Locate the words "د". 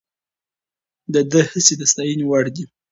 1.13-1.15, 1.77-1.81